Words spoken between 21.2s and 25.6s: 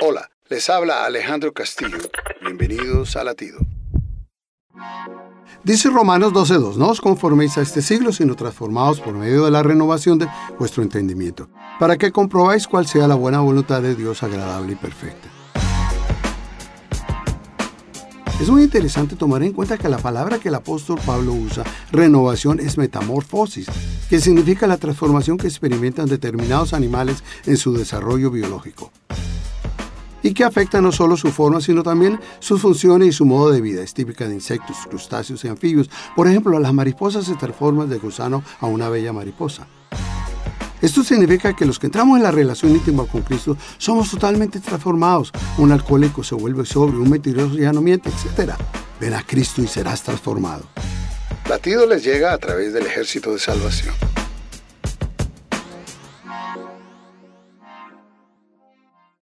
usa, renovación, es metamorfosis, que significa la transformación que